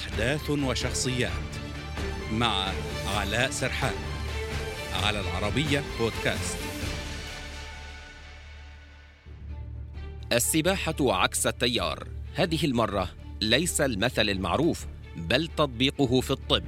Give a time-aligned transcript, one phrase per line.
[0.00, 1.30] أحداث وشخصيات
[2.32, 2.72] مع
[3.16, 3.94] علاء سرحان
[5.02, 6.58] على العربية بودكاست.
[10.32, 12.08] السباحة عكس التيار.
[12.34, 13.08] هذه المرة
[13.40, 14.86] ليس المثل المعروف
[15.16, 16.64] بل تطبيقه في الطب.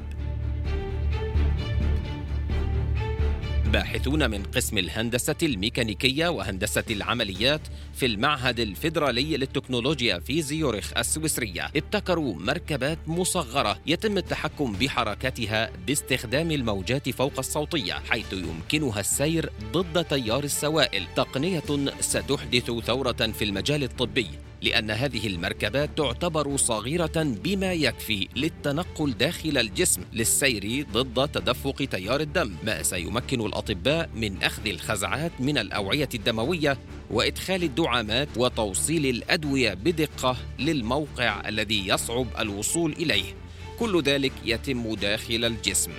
[3.72, 7.60] باحثون من قسم الهندسة الميكانيكية وهندسة العمليات
[7.94, 11.70] في المعهد الفيدرالي للتكنولوجيا في زيورخ السويسرية.
[11.76, 20.44] ابتكروا مركبات مصغرة يتم التحكم بحركتها باستخدام الموجات فوق الصوتية حيث يمكنها السير ضد تيار
[20.44, 21.06] السوائل.
[21.16, 21.62] تقنية
[22.00, 24.28] ستحدث ثورة في المجال الطبي.
[24.62, 32.54] لأن هذه المركبات تعتبر صغيرة بما يكفي للتنقل داخل الجسم للسير ضد تدفق تيار الدم
[32.64, 36.78] ما سيمكن الأطباء من أخذ الخزعات من الأوعية الدموية
[37.10, 43.34] وإدخال الدعامات وتوصيل الأدوية بدقة للموقع الذي يصعب الوصول إليه.
[43.78, 45.90] كل ذلك يتم داخل الجسم.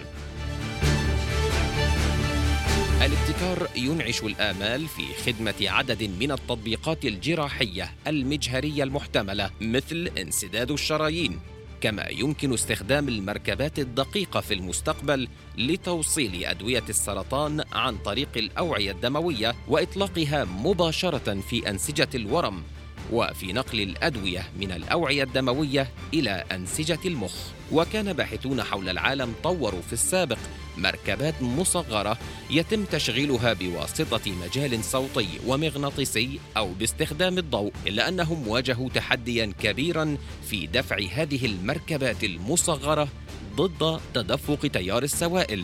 [3.05, 11.39] الابتكار ينعش الآمال في خدمة عدد من التطبيقات الجراحية المجهرية المحتملة مثل انسداد الشرايين.
[11.81, 20.45] كما يمكن استخدام المركبات الدقيقة في المستقبل لتوصيل أدوية السرطان عن طريق الأوعية الدموية وإطلاقها
[20.45, 22.63] مباشرة في أنسجة الورم.
[23.11, 27.35] وفي نقل الأدوية من الأوعية الدموية إلى أنسجة المخ.
[27.71, 30.37] وكان باحثون حول العالم طوروا في السابق
[30.77, 32.17] مركبات مصغرة
[32.49, 40.17] يتم تشغيلها بواسطة مجال صوتي ومغناطيسي أو باستخدام الضوء إلا أنهم واجهوا تحديا كبيرا
[40.49, 43.07] في دفع هذه المركبات المصغرة
[43.55, 45.63] ضد تدفق تيار السوائل.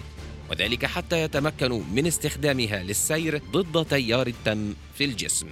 [0.51, 5.47] وذلك حتى يتمكنوا من استخدامها للسير ضد تيار الدم في الجسم.